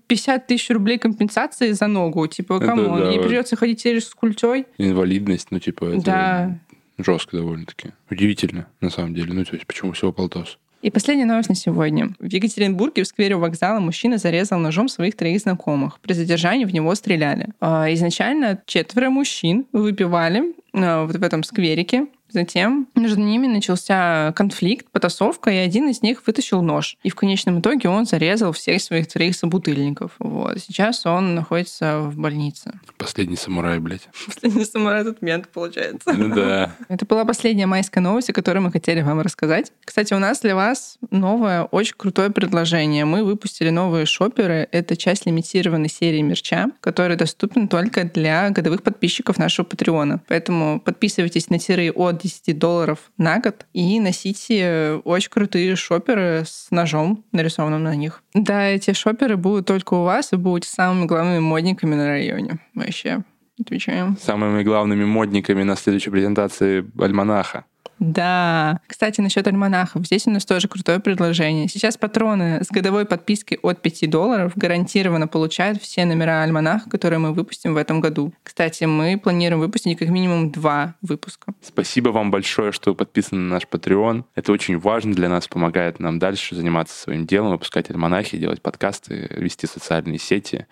[0.08, 2.28] 50 тысяч рублей компенсации за ногу.
[2.28, 2.98] Типа, кому?
[2.98, 4.66] Да, Ей придется ходить через с культей.
[4.78, 6.60] Инвалидность, ну, типа, это да.
[6.98, 7.92] жестко довольно-таки.
[8.10, 9.34] Удивительно, на самом деле.
[9.34, 10.58] Ну, то есть, почему всего полтос?
[10.82, 12.16] И последняя новость на сегодня.
[12.20, 16.00] В Екатеринбурге в сквере у вокзала мужчина зарезал ножом своих троих знакомых.
[16.00, 17.50] При задержании в него стреляли.
[17.60, 24.88] А, изначально четверо мужчин выпивали а, вот в этом скверике Затем между ними начался конфликт,
[24.92, 26.98] потасовка, и один из них вытащил нож.
[27.04, 30.12] И в конечном итоге он зарезал всех своих троих собутыльников.
[30.20, 30.60] Вот.
[30.60, 32.80] Сейчас он находится в больнице.
[32.98, 34.08] Последний самурай, блядь.
[34.26, 36.14] Последний самурай тут мент, получается.
[36.14, 36.76] Ну да.
[36.88, 39.72] Это была последняя майская новость, о которой мы хотели вам рассказать.
[39.84, 43.06] Кстати, у нас для вас новое, очень крутое предложение.
[43.06, 44.68] Мы выпустили новые шоперы.
[44.72, 50.22] Это часть лимитированной серии мерча, который доступен только для годовых подписчиков нашего Патреона.
[50.28, 56.68] Поэтому подписывайтесь на тиры от 10 долларов на год и носите очень крутые шоперы с
[56.72, 58.24] ножом, нарисованным на них.
[58.34, 62.60] Да, эти шоперы будут только у вас и будете самыми главными модниками на районе.
[62.74, 63.24] Вообще,
[63.60, 64.18] отвечаем.
[64.22, 67.66] Самыми главными модниками на следующей презентации Альманаха.
[68.00, 68.80] Да.
[68.88, 70.06] Кстати, насчет альманахов.
[70.06, 71.68] Здесь у нас тоже крутое предложение.
[71.68, 77.34] Сейчас патроны с годовой подпиской от 5 долларов гарантированно получают все номера альманаха, которые мы
[77.34, 78.34] выпустим в этом году.
[78.44, 81.54] Кстати, мы планируем выпустить как минимум два выпуска.
[81.62, 84.24] Спасибо вам большое, что вы подписаны на наш Patreon.
[84.36, 89.28] Это очень важно для нас, помогает нам дальше заниматься своим делом, выпускать альманахи, делать подкасты,
[89.32, 90.68] вести социальные сети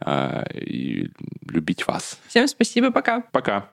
[0.00, 1.10] а, и
[1.48, 2.18] любить вас.
[2.28, 3.20] Всем спасибо, пока.
[3.32, 3.68] Пока.